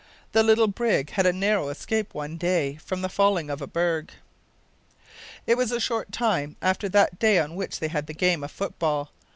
[0.31, 4.11] The little brig had a narrow escape one day from the falling of a berg.
[5.45, 8.49] It was a short time after that day on which they had the game of
[8.49, 9.11] football.